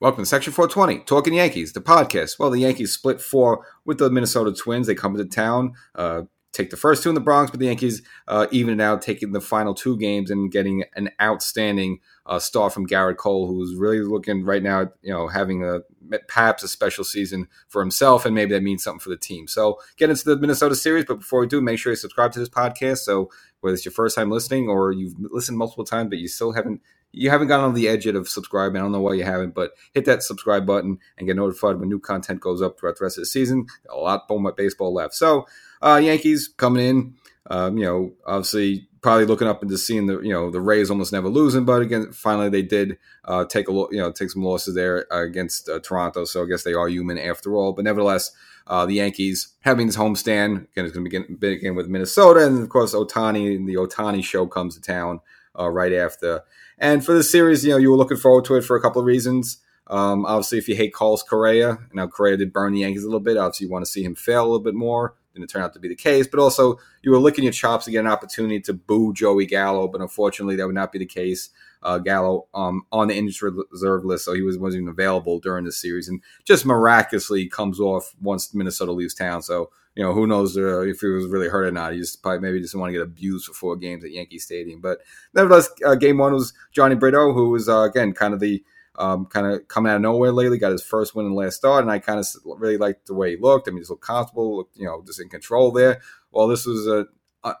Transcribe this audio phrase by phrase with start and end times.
[0.00, 2.38] Welcome to Section 420, Talking Yankees, the podcast.
[2.38, 4.86] Well, the Yankees split four with the Minnesota Twins.
[4.86, 8.02] They come into town, uh, take the first two in the Bronx, but the Yankees
[8.28, 12.72] uh, even it out, taking the final two games and getting an outstanding uh, start
[12.72, 15.80] from Gerrit Cole, who's really looking right now, you know, having a
[16.28, 19.48] perhaps a special season for himself, and maybe that means something for the team.
[19.48, 22.38] So get into the Minnesota series, but before we do, make sure you subscribe to
[22.38, 22.98] this podcast.
[22.98, 23.30] So
[23.62, 26.82] whether it's your first time listening or you've listened multiple times, but you still haven't
[27.12, 28.76] you haven't gotten on the edge yet of subscribing.
[28.76, 31.88] I don't know why you haven't, but hit that subscribe button and get notified when
[31.88, 33.66] new content goes up throughout the rest of the season.
[33.90, 35.14] A lot more baseball left.
[35.14, 35.46] So
[35.82, 37.14] uh, Yankees coming in,
[37.50, 41.12] um, you know, obviously probably looking up into seeing the you know the Rays almost
[41.12, 44.74] never losing, but again, finally they did uh, take a you know take some losses
[44.74, 46.24] there uh, against uh, Toronto.
[46.24, 47.72] So I guess they are human after all.
[47.72, 48.32] But nevertheless,
[48.66, 52.62] uh, the Yankees having this homestand again is going to begin, begin with Minnesota, and
[52.62, 55.20] of course Ohtani, and the Ohtani show comes to town
[55.58, 56.42] uh, right after.
[56.78, 59.00] And for the series, you know, you were looking forward to it for a couple
[59.00, 59.58] of reasons.
[59.88, 63.20] Um, obviously, if you hate Carlos Correa, know, Correa did burn the Yankees a little
[63.20, 63.36] bit.
[63.36, 65.16] Obviously, you want to see him fail a little bit more.
[65.38, 66.26] Didn't turn out to be the case.
[66.26, 69.88] But also, you were licking your chops to get an opportunity to boo Joey Gallo.
[69.88, 71.50] But unfortunately, that would not be the case.
[71.80, 75.64] Uh, Gallo um, on the injured reserve list, so he was, wasn't even available during
[75.64, 79.42] the series, and just miraculously comes off once Minnesota leaves town.
[79.42, 81.92] So you know, who knows uh, if he was really hurt or not.
[81.92, 84.80] He just probably maybe just want to get abused for four games at Yankee Stadium.
[84.80, 84.98] But
[85.34, 88.62] nevertheless, uh, game one was Jhony Brito, who was uh, again kind of the
[88.98, 90.58] um, kind of coming out of nowhere lately.
[90.58, 92.26] Got his first win in the last start, and I kind of
[92.58, 93.68] really liked the way he looked.
[93.68, 96.00] I mean, he looked comfortable, looked, you know, just in control there.
[96.30, 97.06] Well, this was a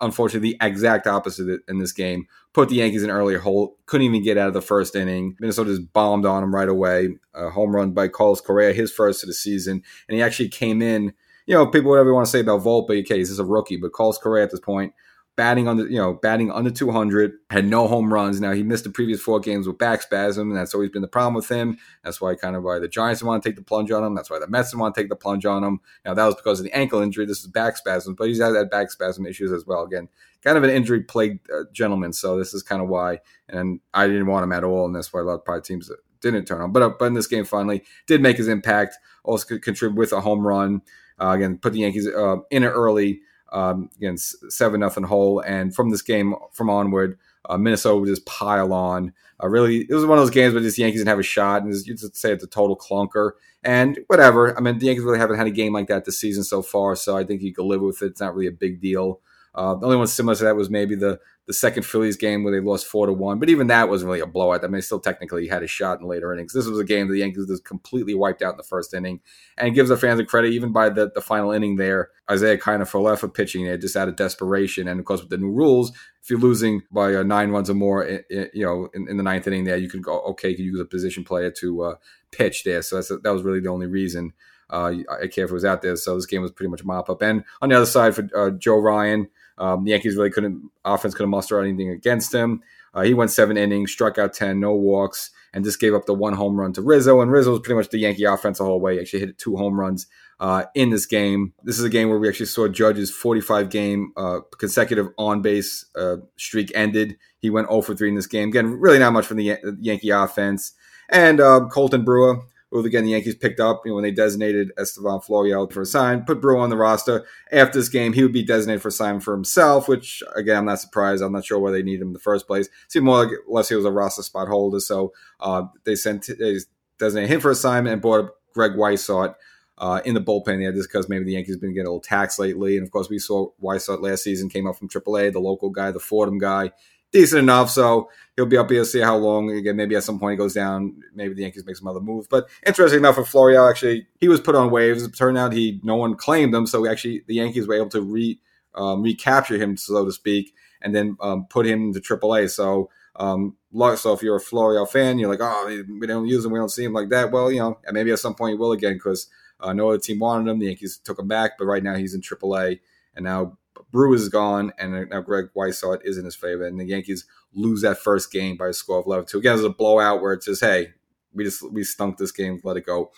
[0.00, 2.26] unfortunately the exact opposite in this game.
[2.52, 5.36] Put the Yankees in earlier hole, couldn't even get out of the first inning.
[5.38, 7.16] Minnesota just bombed on him right away.
[7.34, 10.82] A home run by Carlos Correa, his first of the season, and he actually came
[10.82, 11.12] in.
[11.46, 13.92] You know, people whatever you want to say about Volpe, okay, he's a rookie, but
[13.92, 14.92] Carlos Correa at this point
[15.38, 18.40] batting under you know batting under 200 had no home runs.
[18.40, 21.06] Now he missed the previous four games with back spasm and that's always been the
[21.06, 21.78] problem with him.
[22.02, 24.16] That's why kind of why the giants want to take the plunge on him.
[24.16, 25.80] That's why the mets want to take the plunge on him.
[26.04, 27.24] Now that was because of the ankle injury.
[27.24, 29.84] This is back spasm but he's had that back spasm issues as well.
[29.84, 30.08] Again
[30.42, 33.18] kind of an injury plagued uh, gentleman so this is kind of why
[33.48, 35.90] and i didn't want him at all and that's why a lot of teams
[36.20, 39.58] didn't turn on but, uh, but in this game finally did make his impact also
[39.58, 40.80] contribute with a home run.
[41.20, 43.20] Uh, again put the yankees uh, in it early
[43.52, 45.40] um, against seven nothing hole.
[45.40, 49.12] And from this game from onward, uh, Minnesota would just pile on.
[49.42, 51.62] Uh, really, it was one of those games where just Yankees didn't have a shot,
[51.62, 53.32] and you just say it's a total clunker.
[53.64, 54.56] And whatever.
[54.56, 56.94] I mean, the Yankees really haven't had a game like that this season so far,
[56.96, 58.06] so I think you can live with it.
[58.06, 59.20] It's not really a big deal.
[59.54, 62.52] Uh, the only one similar to that was maybe the the second Phillies game where
[62.52, 64.62] they lost four to one, but even that wasn't really a blowout.
[64.62, 66.52] I mean, still technically had a shot in later innings.
[66.52, 69.20] This was a game the Yankees just completely wiped out in the first inning,
[69.56, 72.10] and gives the fans a credit even by the, the final inning there.
[72.30, 75.90] Isiah Kiner-Falefa pitching there just out of desperation, and of course with the new rules,
[76.22, 79.16] if you're losing by uh, nine runs or more, it, it, you know, in, in,
[79.16, 81.94] the ninth inning there, you could go okay, you use a position player to uh,
[82.30, 82.82] pitch there.
[82.82, 84.34] So that was really the only reason.
[84.68, 85.96] Uh, I care if it was out there.
[85.96, 87.22] So this game was pretty much mop up.
[87.22, 91.14] And on the other side for uh, Joe Ryan, um, the Yankees really couldn't offense
[91.14, 92.62] couldn't muster anything against him.
[92.94, 96.14] Uh, he went seven innings, struck out ten, no walks, and just gave up the
[96.14, 97.20] one home run to Rizzo.
[97.20, 98.94] And Rizzo was pretty much the Yankee offense the whole way.
[98.94, 100.06] He actually hit two home runs
[100.40, 101.52] uh, in this game.
[101.62, 105.84] This is a game where we actually saw Judge's 45 game uh, consecutive on base
[105.96, 107.16] uh, streak ended.
[107.40, 108.48] He went 0 for 3 in this game.
[108.48, 110.72] Again, really not much from the Yankee offense.
[111.08, 114.72] And uh, Colten Brewer who again the Yankees picked up you know, when they designated
[114.78, 117.26] Estevan Florial for a sign, put Brewer on the roster.
[117.50, 120.64] After this game, he would be designated for a sign for himself, which again I'm
[120.66, 121.22] not surprised.
[121.22, 122.68] I'm not sure why they need him in the first place.
[122.88, 126.58] Seemed more like unless he was a roster spot holder, so uh, they sent they
[126.98, 129.34] designated him for assignment and brought up Greg Weissert.
[129.80, 132.40] Uh, in the bullpen there, just because maybe the Yankees been getting a little taxed
[132.40, 135.70] lately, and of course we saw Weissert last season came up from AAA, the local
[135.70, 136.72] guy, the Fordham guy,
[137.12, 137.70] decent enough.
[137.70, 139.50] So he'll be up here to see how long.
[139.50, 141.00] Again, maybe at some point he goes down.
[141.14, 142.26] Maybe the Yankees make some other moves.
[142.28, 145.02] But interesting enough for Florial, actually, he was put on waves.
[145.02, 148.00] It turned out he no one claimed him, so actually the Yankees were able to
[148.00, 148.40] re
[148.74, 152.50] um, recapture him, so to speak, and then um, put him into AAA.
[152.50, 152.90] So.
[153.16, 153.56] Um,
[153.96, 156.68] so if you're a Florial fan, you're like, oh, we don't use him, we don't
[156.68, 157.32] see him like that.
[157.32, 159.28] Well, you know, and maybe at some point he will again because
[159.58, 160.60] uh, no other team wanted him.
[160.60, 162.78] The Yankees took him back, but right now he's in AAA,
[163.16, 163.58] and now
[163.90, 167.24] Brew is gone, and now Greg Weissert is in his favor, and the Yankees
[167.54, 169.34] lose that first game by a score of 11-2.
[169.34, 170.88] Again, it's a blowout where it says, "Hey,
[171.32, 173.10] we just we stunk this game, let it go."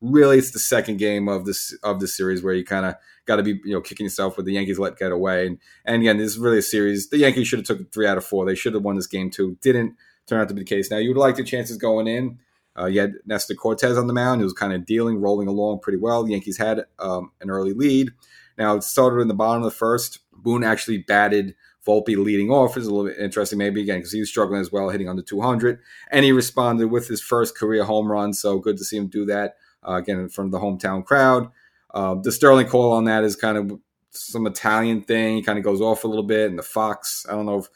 [0.00, 2.94] Really, it's the second game of this of the series where you kind of
[3.26, 6.02] got to be you know kicking yourself with the Yankees let get away, and and
[6.02, 7.08] again, this is really a series.
[7.08, 8.44] The Yankees should have took three out of four.
[8.44, 9.56] They should have won this game too.
[9.62, 9.96] Didn't
[10.26, 10.90] turn out to be the case.
[10.90, 12.38] Now you would like the chances going in.
[12.78, 15.80] Uh, you had Nestor Cortes on the mound, who was kind of dealing, rolling along
[15.80, 16.22] pretty well.
[16.22, 18.10] The Yankees had um, an early lead.
[18.58, 20.18] Now, it started in the bottom of the first.
[20.32, 21.54] Boone actually batted
[21.88, 24.70] Volpe leading off is a little bit interesting, maybe again because he was struggling as
[24.70, 28.34] well, hitting under 200, and he responded with his first career home run.
[28.34, 29.56] So good to see him do that
[29.88, 31.50] uh, again in front of the hometown crowd.
[31.94, 35.36] Uh, the Sterling call on that is kind of some Italian thing.
[35.36, 37.24] He kind of goes off a little bit, and the Fox.
[37.26, 37.68] I don't know if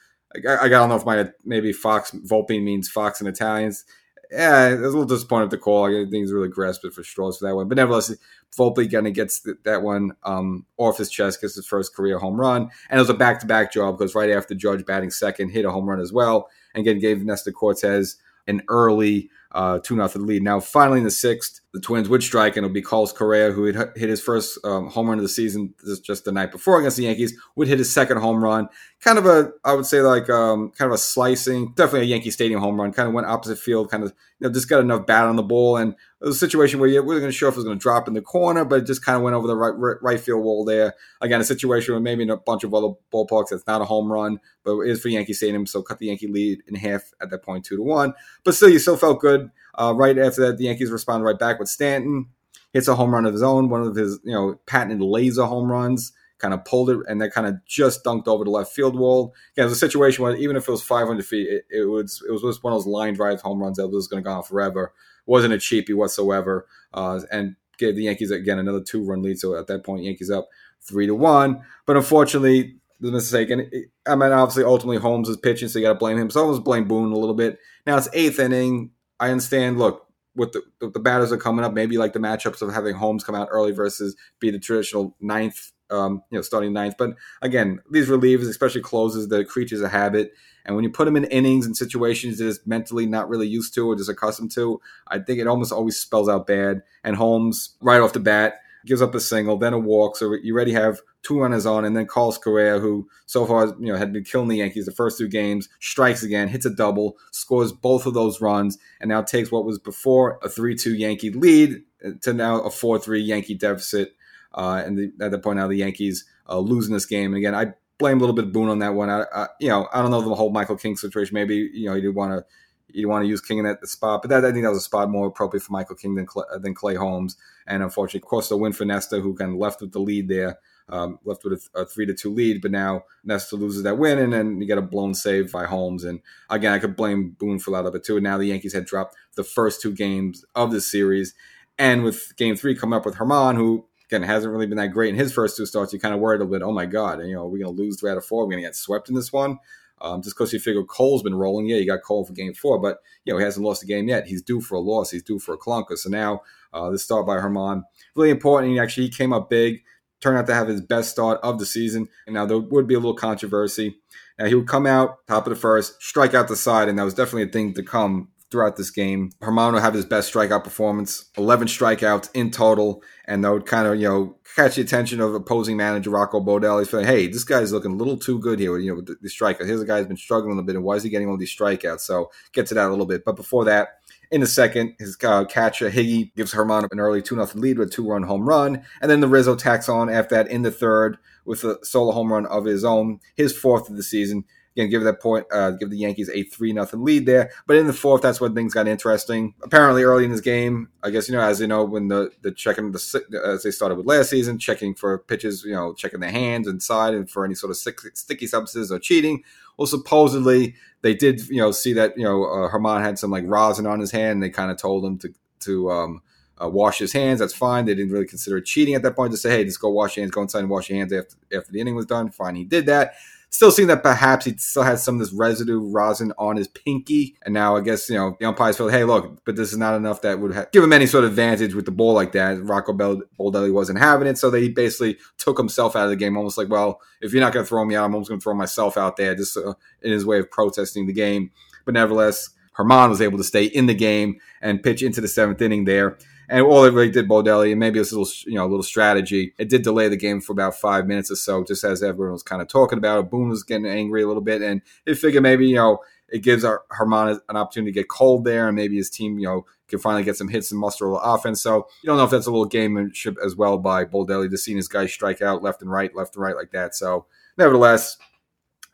[0.47, 3.85] I, I don't know if my maybe Fox Volpe means Fox in Italians.
[4.33, 5.87] Yeah, I was a little disappointed with the call.
[5.87, 7.69] I think he's really grasping for straws for that one.
[7.69, 8.15] But nevertheless,
[8.57, 12.41] Volpe kind of gets that one um, off his chest, gets his first career home
[12.41, 12.71] run.
[12.89, 15.67] And it was a back to back job because right after Judge batting second, hit
[15.67, 16.49] a home run as well.
[16.75, 20.43] And again, gave Nestor Cortes an early 2 uh, 2 nothing lead.
[20.43, 23.51] Now, finally in the sixth, the Twins would strike, and it would be Carlos Correa,
[23.51, 25.73] who had hit his first um, home run of the season
[26.03, 28.69] just the night before against the Yankees, would hit his second home run.
[29.01, 32.31] Kind of a, I would say, like um, kind of a slicing, definitely a Yankee
[32.31, 32.93] Stadium home run.
[32.93, 35.43] Kind of went opposite field, kind of you know, just got enough bat on the
[35.43, 37.65] ball, and it was a situation where you weren't going to sure if it was
[37.65, 39.97] going to drop in the corner, but it just kind of went over the right
[40.03, 40.95] right field wall there.
[41.23, 44.13] Again, a situation where maybe in a bunch of other ballparks that's not a home
[44.13, 47.31] run, but it is for Yankee Stadium, so cut the Yankee lead in half at
[47.31, 48.13] that point, two to one.
[48.45, 49.51] But still, you still felt good.
[49.75, 52.27] Uh, right after that, the Yankees responded right back with Stanton
[52.73, 55.71] hits a home run of his own, one of his you know patented laser home
[55.71, 56.13] runs.
[56.39, 59.33] Kind of pulled it, and that kind of just dunked over the left field wall.
[59.53, 62.21] Again, it was a situation where even if it was 500 feet, it, it was
[62.27, 64.35] it was just one of those line drive home runs that was going to go
[64.35, 64.93] on forever.
[65.19, 69.39] It wasn't a cheapie whatsoever, uh, and gave the Yankees again another two run lead.
[69.39, 70.49] So at that point, Yankees up
[70.81, 71.63] three to one.
[71.87, 73.51] But unfortunately, the mistake.
[73.51, 76.29] And it, I mean, obviously, ultimately Holmes is pitching, so you got to blame him.
[76.29, 77.61] So I almost blame Boone a little bit.
[77.87, 78.91] Now it's eighth inning.
[79.23, 79.79] I understand.
[79.79, 83.23] Look, with the, the batters are coming up, maybe like the matchups of having Holmes
[83.23, 86.95] come out early versus be the traditional ninth, um, you know, starting ninth.
[86.99, 90.33] But again, these relievers, especially closes, the creatures of habit.
[90.65, 93.75] And when you put them in innings and situations that is mentally not really used
[93.75, 96.83] to or just accustomed to, I think it almost always spells out bad.
[97.05, 98.55] And Holmes, right off the bat,
[98.87, 100.17] gives up a single, then a walk.
[100.17, 103.93] So you already have two runners on, and then Carlos Correa, who so far you
[103.93, 107.17] know had been killing the Yankees the first two games, strikes again, hits a double,
[107.31, 111.83] scores both of those runs, and now takes what was before a three-two Yankee lead
[112.21, 114.15] to now a four-three Yankee deficit.
[114.55, 117.33] Uh, and the, at that point now the Yankees uh, losing this game.
[117.33, 119.09] And again, I blame a little bit of Boone on that one.
[119.09, 121.35] I, I, you know I don't know the whole Michael King situation.
[121.35, 122.45] Maybe you know he did want to
[122.95, 124.23] you want to use King in that spot.
[124.23, 126.45] But that, I think that was a spot more appropriate for Michael King than Clay,
[126.61, 127.37] than Clay Holmes.
[127.67, 130.29] And unfortunately, of course, the win for Nestor, who kind of left with the lead
[130.29, 130.59] there,
[130.89, 132.61] um, left with a, a, three to two lead.
[132.61, 136.05] But now Nestor loses that win, and then you get a blown save by Holmes.
[136.05, 138.17] And again, I could blame Boone for a lot of it too.
[138.17, 141.35] And now the Yankees had dropped the first two games of the series,
[141.79, 145.11] and with Game Three coming up with Germán, who again hasn't really been that great
[145.11, 146.65] in his first two starts, you kind of worried a little bit.
[146.65, 148.45] Oh my God, and, you know, are we're going to lose three out of four.
[148.45, 149.59] We're going to get swept in this one.
[150.03, 152.79] Um, just because you figure Cole's been rolling, yeah, you got Cole for game four,
[152.81, 154.27] but you know he hasn't lost a game yet.
[154.27, 155.13] He's due for a loss.
[155.13, 155.97] He's due for a clunker.
[155.97, 156.41] So now
[156.73, 157.85] uh, this start by Germán
[158.15, 158.73] really important.
[158.73, 159.83] He actually he came up big,
[160.21, 162.09] turned out to have his best start of the season.
[162.27, 163.97] And now there would be a little controversy.
[164.39, 167.05] Now he would come out top of the first, strike out the side, and that
[167.05, 169.33] was definitely a thing to come throughout this game.
[169.41, 173.99] Would have his best strikeout performance, 11 strikeouts in total, and that would kind of,
[173.99, 176.81] you know, catch the attention of opposing manager Rocco Baldelli.
[176.81, 179.17] He's feeling, hey, this guy's looking a little too good here, you know, with the,
[179.21, 179.67] the strikeout.
[179.67, 181.55] Here's a guy who's been struggling a bit, and why is he getting all these
[181.55, 182.01] strikeouts?
[182.01, 183.25] So get to that a little bit.
[183.25, 183.99] But before that,
[184.31, 187.89] in the second, his uh, catcher Higgy gives Germán an early 2 0 lead with
[187.89, 188.83] a two run home run.
[189.01, 192.33] And then the Rizzo tacks on after that in the third with a solo home
[192.33, 194.45] run of his own, his fourth of the season.
[194.75, 197.51] Again, give that point, uh, give the Yankees a three nothing lead there.
[197.67, 199.55] But in the fourth, that's when things got interesting.
[199.63, 202.53] Apparently, early in this game, I guess you know, as you know, when the the
[202.53, 206.31] checking the as they started with last season, checking for pitches, you know, checking their
[206.31, 209.43] hands inside and for any sort of sticky substances or cheating.
[209.77, 213.45] Well, supposedly they did, you know, see that you know uh, Germán had some like
[213.47, 214.33] rosin on his hand.
[214.33, 216.23] And they kind of told him to to um,
[216.63, 217.41] uh, wash his hands.
[217.41, 217.85] That's fine.
[217.85, 220.17] They didn't really consider it cheating at that point Just say, hey, just go wash
[220.17, 222.31] your hands, go inside and wash your hands after after the inning was done.
[222.31, 223.15] Fine, he did that
[223.53, 227.37] still seeing that perhaps he still has some of this residue rosin on his pinky.
[227.45, 229.95] And now I guess, you know, the umpires feel, hey, look, but this is not
[229.95, 232.65] enough that would give him any sort of advantage with the ball like that.
[232.65, 234.39] Rocco Baldelli wasn't having it.
[234.39, 237.53] So they basically took himself out of the game, almost like, well, if you're not
[237.53, 239.75] going to throw me out, I'm almost going to throw myself out there, just uh,
[240.01, 241.51] in his way of protesting the game.
[241.85, 245.61] But nevertheless, Germán was able to stay in the game and pitch into the seventh
[245.61, 246.17] inning there.
[246.53, 249.55] And all it really did, Baldelli, and maybe a little, you know, a little strategy.
[249.57, 252.43] It did delay the game for about five minutes or so, just as everyone was
[252.43, 253.31] kind of talking about it.
[253.31, 256.63] Boone was getting angry a little bit, and it figured maybe you know it gives
[256.63, 259.99] our Germán an opportunity to get cold there, and maybe his team, you know, can
[259.99, 261.63] finally get some hits and muster a little offense.
[261.63, 264.77] So you don't know if that's a little gamemanship as well by Baldelli to seeing
[264.77, 266.95] his guys strike out left and right, left and right like that.
[266.95, 267.25] So
[267.57, 268.19] nevertheless,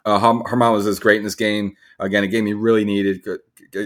[0.05, 1.75] uh, Germán was as great in this game.
[1.99, 3.27] Again, a game he really needed,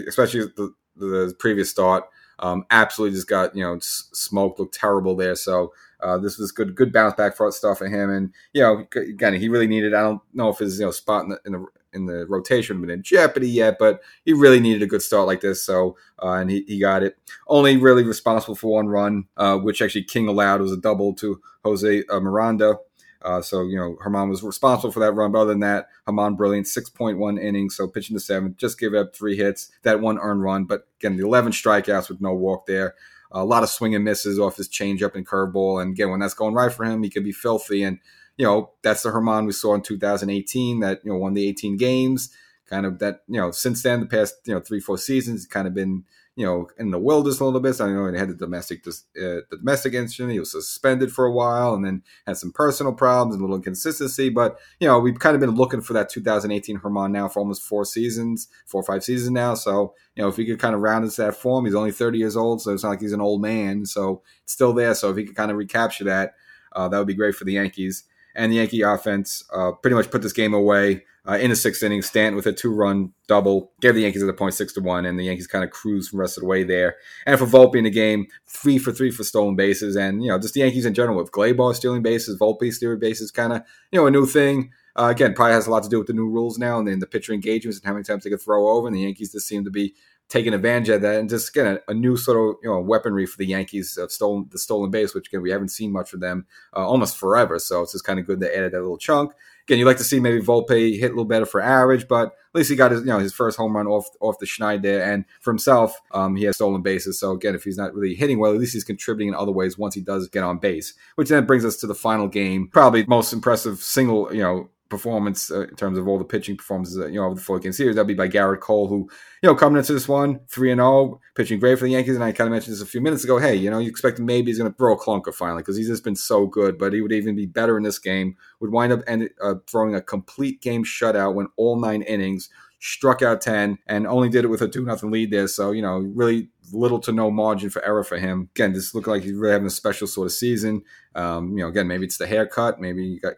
[0.07, 2.03] especially the, the previous start
[2.39, 5.35] um, absolutely just got you know smoked, looked terrible there.
[5.35, 8.09] So uh, this was good, good bounce back for stuff for him.
[8.09, 9.93] And you know, again, he really needed.
[9.93, 12.81] I don't know if his you know spot in the in the, in the rotation
[12.81, 15.63] been in jeopardy yet, but he really needed a good start like this.
[15.63, 17.17] So uh, and he, he got it.
[17.47, 21.41] Only really responsible for one run, uh, which actually King allowed was a double to
[21.63, 22.77] Jose uh, Miranda.
[23.23, 25.31] Uh, so, you know, Germán was responsible for that run.
[25.31, 27.75] But other than that, Germán brilliant, 6.1 innings.
[27.75, 30.65] So pitching the seventh, just gave up three hits, that one earned run.
[30.65, 32.95] But again, the 11 strikeouts with no walk there.
[33.31, 35.81] A lot of swing and misses off his changeup and curveball.
[35.81, 37.83] And again, when that's going right for him, he can be filthy.
[37.83, 37.99] And,
[38.37, 41.77] you know, that's the Germán we saw in 2018 that, you know, won the 18
[41.77, 42.29] games.
[42.69, 45.67] Kind of that, you know, since then, the past, you know, three, four seasons, kind
[45.67, 46.03] of been
[46.35, 47.73] you know, in the wilderness a little bit.
[47.73, 50.31] So I know he had the domestic, uh, the domestic incident.
[50.31, 53.57] He was suspended for a while, and then had some personal problems and a little
[53.57, 54.29] inconsistency.
[54.29, 57.61] But you know, we've kind of been looking for that 2018 Germán now for almost
[57.61, 59.53] four seasons, four or five seasons now.
[59.53, 62.17] So you know, if he could kind of round into that form, he's only 30
[62.17, 63.85] years old, so it's not like he's an old man.
[63.85, 64.95] So it's still there.
[64.95, 66.33] So if he could kind of recapture that,
[66.75, 68.05] uh, that would be great for the Yankees.
[68.35, 71.83] And the Yankee offense uh, pretty much put this game away uh, in the sixth
[71.83, 72.01] inning.
[72.01, 75.25] Stanton with a two-run double gave the Yankees the point six to one, and the
[75.25, 76.95] Yankees kind of cruised the rest of the way there.
[77.25, 80.37] And for Volpe in the game, three for three for stolen bases, and you know
[80.37, 83.99] just the Yankees in general with Gleyber stealing bases, Volpe stealing bases, kind of you
[83.99, 84.71] know a new thing.
[84.95, 86.99] Uh, again, probably has a lot to do with the new rules now and then
[86.99, 88.85] the pitcher engagements and how many times they could throw over.
[88.85, 89.95] And the Yankees just seem to be
[90.29, 93.25] taking advantage of that and just again a, a, new sort of you know weaponry
[93.25, 96.19] for the Yankees of stolen the stolen base, which again we haven't seen much of
[96.19, 97.59] them uh, almost forever.
[97.59, 99.33] So it's just kind of good to add that little chunk.
[99.65, 102.55] Again, you like to see maybe Volpe hit a little better for average, but at
[102.55, 105.03] least he got his you know his first home run off off the schneid there,
[105.09, 107.19] and for himself, um, he has stolen bases.
[107.19, 109.77] So again, if he's not really hitting well, at least he's contributing in other ways
[109.77, 110.93] once he does get on base.
[111.15, 115.51] Which then brings us to the final game, probably most impressive single you know performance
[115.51, 117.95] uh, in terms of all the pitching performances, you know, of the four game series.
[117.95, 119.09] That'll be by Gerrit Cole, who,
[119.41, 122.15] you know, coming into this one, 3 and 0, pitching great for the Yankees.
[122.15, 123.39] And I kind of mentioned this a few minutes ago.
[123.39, 125.87] Hey, you know, you expect maybe he's going to throw a clunker finally because he's
[125.87, 128.93] just been so good, but he would even be better in this game, would wind
[128.93, 133.79] up end, uh, throwing a complete game shutout when all nine innings struck out 10
[133.87, 135.47] and only did it with a 2 nothing lead there.
[135.47, 138.49] So, you know, really little to no margin for error for him.
[138.55, 140.83] Again, this looked like he's really having a special sort of season.
[141.15, 143.35] Um, you know, again, maybe it's the haircut, maybe you got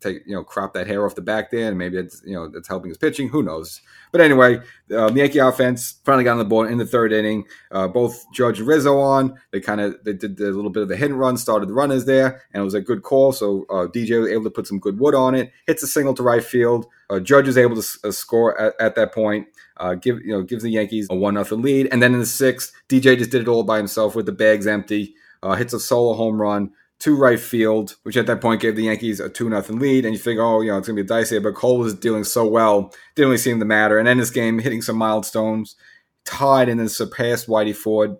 [0.00, 2.50] take you know crop that hair off the back there, and maybe it's you know
[2.54, 3.28] it's helping his pitching.
[3.28, 3.80] Who knows?
[4.12, 4.56] But anyway,
[4.96, 7.44] um, the Yankee offense finally got on the board in the third inning.
[7.70, 9.38] Uh, both Judge and Rizzo on.
[9.52, 11.74] They kind of they did a little bit of the hit and run, started the
[11.74, 13.32] runners there, and it was a good call.
[13.32, 15.52] So uh, DJ was able to put some good wood on it.
[15.66, 16.86] Hits a single to right field.
[17.08, 19.48] Uh, Judge is able to uh, score at, at, that point.
[19.76, 22.26] Uh, give you know gives the Yankees a one nothing lead, and then in the
[22.26, 25.14] sixth, DJ just did it all by himself with the bags empty.
[25.42, 26.70] Uh, hits a solo home run
[27.00, 30.04] to right field, which at that point gave the Yankees a 2 nothing lead.
[30.04, 31.94] And you think, oh, you know, it's going to be a dicey, but Cole was
[31.94, 33.98] dealing so well, didn't really seem to matter.
[33.98, 35.76] And then this game, hitting some milestones,
[36.26, 38.16] tied and then surpassed Whitey Ford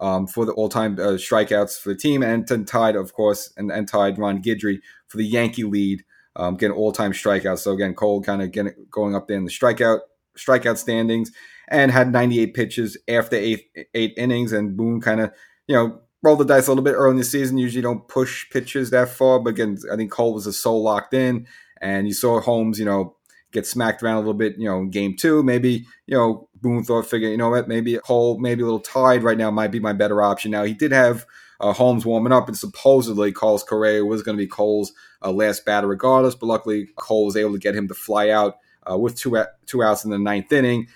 [0.00, 3.52] um, for the all time uh, strikeouts for the team, and then tied, of course,
[3.56, 6.02] and, and tied Ron Guidry for the Yankee lead,
[6.34, 7.60] um, getting all time strikeouts.
[7.60, 10.00] So again, Cole kind of going up there in the strikeout
[10.36, 11.30] strikeout standings
[11.68, 15.32] and had 98 pitches after eight eight innings, and Boone kind of
[15.66, 17.58] you know roll the dice a little bit early in the season.
[17.58, 21.14] Usually don't push pitches that far, but again, I think Cole was a soul locked
[21.14, 21.46] in,
[21.80, 23.16] and you saw Holmes, you know,
[23.50, 25.42] get smacked around a little bit, you know, in game two.
[25.42, 29.22] Maybe, you know, Boone thought, figure, you know what, maybe Cole, maybe a little tied
[29.22, 30.52] right now might be my better option.
[30.52, 31.26] Now, he did have
[31.60, 35.64] uh, Holmes warming up, and supposedly Carlos Correa was going to be Cole's uh, last
[35.64, 38.58] batter regardless, but luckily Cole was able to get him to fly out
[38.90, 40.86] uh, with two, two outs in the ninth inning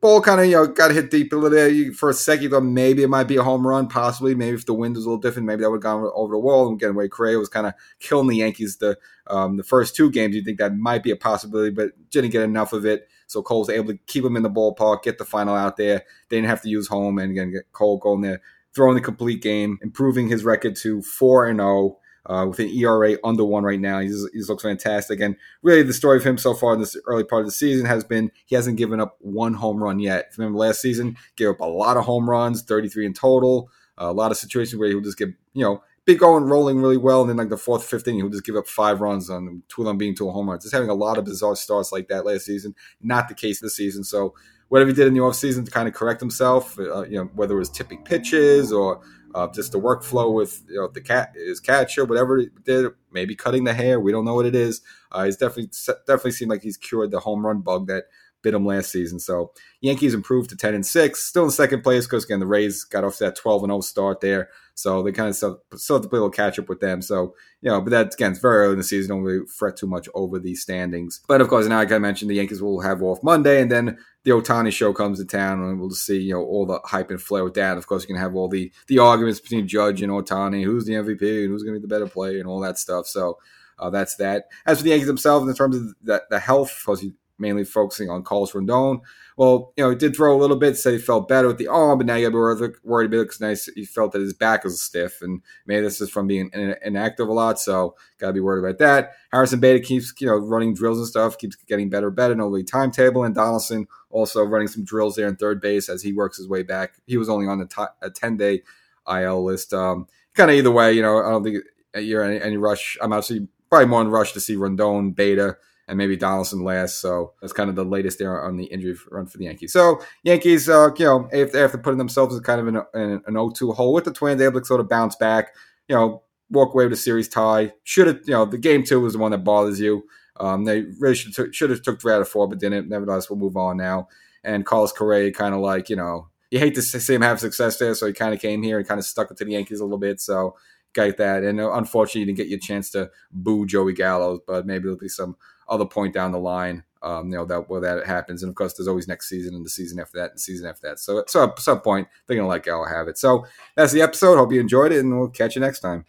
[0.00, 1.92] ball kind of you know got hit deep a little there.
[1.92, 4.34] For a second, you thought maybe it might be a home run, possibly.
[4.34, 6.38] Maybe if the wind was a little different, maybe that would have gone over the
[6.38, 6.68] wall.
[6.68, 10.10] And again, way Correa was kind of killing the Yankees the um, the first two
[10.10, 10.34] games.
[10.34, 13.08] You think that might be a possibility, but didn't get enough of it.
[13.26, 16.02] So Cole was able to keep him in the ballpark, get the final out there.
[16.28, 18.40] They didn't have to use home, and again, get Cole going there,
[18.74, 21.98] throwing the complete game, improving his record to four and zero.
[22.24, 23.98] Uh, with an ERA under one right now.
[23.98, 25.18] He's, he looks fantastic.
[25.18, 27.84] And really, the story of him so far in this early part of the season
[27.84, 30.32] has been he hasn't given up one home run yet.
[30.38, 33.70] Remember last season, gave up a lot of home runs, 33 in total.
[34.00, 36.80] Uh, a lot of situations where he would just get, you know, big going rolling
[36.80, 37.20] really well.
[37.20, 39.62] And then, like the fourth, fifth inning, he would just give up five runs on
[39.68, 40.64] two of them being two home runs.
[40.64, 42.74] Just having a lot of bizarre starts like that last season.
[43.00, 44.04] Not the case this season.
[44.04, 44.34] So,
[44.68, 47.54] whatever he did in the offseason to kind of correct himself, uh, you know, whether
[47.54, 49.00] it was tipping pitches or
[49.34, 53.34] uh, just the workflow with you know the cat his catcher, whatever he did, maybe
[53.34, 54.00] cutting the hair.
[54.00, 54.82] We don't know what it is.
[55.10, 55.70] Uh, he's definitely
[56.06, 58.04] definitely seemed like he's cured the home run bug that
[58.42, 59.18] bit them last season.
[59.18, 62.84] So Yankees improved to 10 and 6, still in second place because, again, the Rays
[62.84, 64.48] got off that 12 and 0 start there.
[64.74, 67.02] So they kind of still, still have to play a little catch up with them.
[67.02, 69.10] So, you know, but that, again, it's very early in the season.
[69.10, 71.20] Don't really fret too much over these standings.
[71.28, 73.98] But of course, now like I mentioned, the Yankees will have off Monday, and then
[74.24, 77.10] the Ohtani show comes to town, and we'll just see, you know, all the hype
[77.10, 77.76] and flair with that.
[77.76, 80.94] Of course, you can have all the the arguments between Judge and Ohtani, who's the
[80.94, 83.06] MVP and who's going to be the better player, and all that stuff.
[83.06, 83.38] So
[83.78, 84.44] uh, that's that.
[84.64, 87.04] As for the Yankees themselves, in terms of the, the health, because
[87.42, 89.00] mainly focusing on Carlos Rodon.
[89.36, 91.68] Well, you know, he did throw a little bit, said he felt better with the
[91.68, 94.20] arm, but now you got to be worried a bit because nice he felt that
[94.20, 96.50] his back was stiff, and maybe this is from being
[96.82, 99.12] inactive a lot, so got to be worried about that.
[99.30, 102.64] Harrison Bader keeps, you know, running drills and stuff, keeps getting better, better in the
[102.64, 106.48] timetable, and Donaldson also running some drills there in third base as he works his
[106.48, 106.94] way back.
[107.06, 108.62] He was only on a, t- a 10 day
[109.08, 109.74] IL list.
[109.74, 111.64] Um, kind of either way, you know, I don't think
[111.96, 112.96] you're any, any rush.
[113.00, 115.58] I'm obviously probably more in rush to see Rodon, Bader,
[115.88, 117.00] and maybe Donaldson last.
[117.00, 119.72] So that's kind of the latest there on the injury run for the Yankees.
[119.72, 123.34] So Yankees, uh, you know, after, after putting themselves in kind of an, an, an
[123.34, 125.54] 0-2 hole with the Twins, able to sort of bounce back,
[125.88, 127.72] you know, walk away with a series tie.
[127.84, 130.04] Should have, you know, the game two was the one that bothers you.
[130.38, 132.88] Um, they really should should have took three out of four, but didn't.
[132.88, 134.08] Nevertheless, we'll move on now.
[134.44, 137.78] And Carlos Correa kind of like, you know, you hate to see him have success
[137.78, 139.80] there, so he kind of came here and kind of stuck it to the Yankees
[139.80, 140.20] a little bit.
[140.20, 140.56] So
[140.92, 141.42] got that.
[141.42, 144.98] And uh, unfortunately, you didn't get your chance to boo Joey Gallo, but maybe there'll
[144.98, 145.36] be some
[145.72, 148.42] other point down the line, um, you know, that where that happens.
[148.42, 150.88] And of course, there's always next season and the season after that and season after
[150.88, 150.98] that.
[150.98, 153.18] So, at some point, they're gonna let Gallo have it.
[153.18, 154.36] So that's the episode.
[154.36, 156.04] Hope you enjoyed it, and we'll catch you next time.